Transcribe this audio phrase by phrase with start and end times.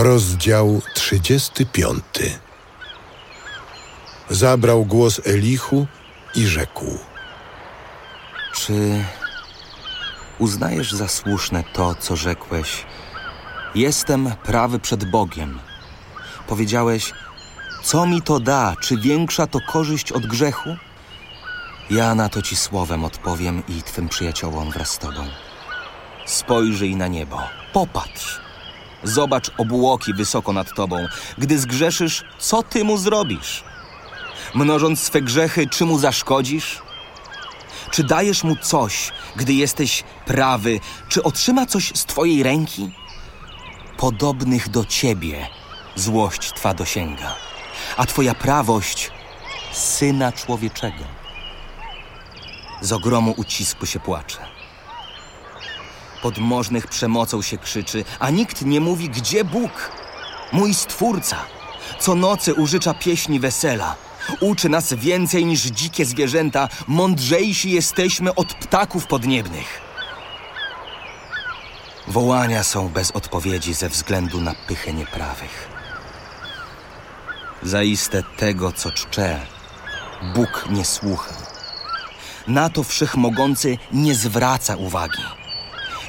[0.00, 2.04] Rozdział 35
[4.30, 5.86] Zabrał głos Elichu
[6.34, 6.98] i rzekł
[8.54, 9.04] Czy
[10.38, 12.84] uznajesz za słuszne to, co rzekłeś?
[13.74, 15.58] Jestem prawy przed Bogiem.
[16.46, 17.12] Powiedziałeś,
[17.82, 20.76] co mi to da, czy większa to korzyść od grzechu?
[21.90, 25.26] Ja na to ci słowem odpowiem i twym przyjaciołom wraz z tobą.
[26.26, 27.42] Spojrzyj na niebo,
[27.72, 28.47] popatrz.
[29.04, 31.06] Zobacz obłoki wysoko nad tobą.
[31.38, 33.64] Gdy zgrzeszysz, co ty mu zrobisz?
[34.54, 36.82] Mnożąc swe grzechy, czy mu zaszkodzisz?
[37.90, 40.80] Czy dajesz mu coś, gdy jesteś prawy?
[41.08, 42.90] Czy otrzyma coś z twojej ręki?
[43.96, 45.48] Podobnych do ciebie
[45.94, 47.34] złość twa dosięga,
[47.96, 49.10] a twoja prawość
[49.72, 51.04] syna człowieczego.
[52.80, 54.57] Z ogromu ucisku się płacze.
[56.22, 59.90] Podmożnych przemocą się krzyczy, a nikt nie mówi, gdzie Bóg,
[60.52, 61.36] mój Stwórca.
[62.00, 63.96] Co nocy użycza pieśni wesela.
[64.40, 69.80] Uczy nas więcej niż dzikie zwierzęta, mądrzejsi jesteśmy od ptaków podniebnych.
[72.08, 75.68] Wołania są bez odpowiedzi ze względu na pychę nieprawych.
[77.62, 79.40] Zaiste tego, co czcze,
[80.34, 81.34] Bóg nie słucha.
[82.46, 85.22] Na to wszechmogący nie zwraca uwagi.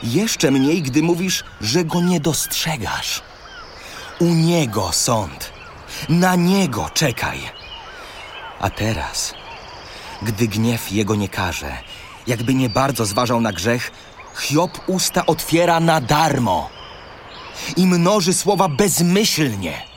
[0.03, 3.22] Jeszcze mniej, gdy mówisz, że go nie dostrzegasz.
[4.19, 5.53] U niego sąd,
[6.09, 7.39] na niego czekaj.
[8.59, 9.33] A teraz,
[10.22, 11.78] gdy gniew jego nie karze,
[12.28, 13.91] jakby nie bardzo zważał na grzech,
[14.39, 16.69] Hiob usta otwiera na darmo
[17.75, 19.88] i mnoży słowa bezmyślnie.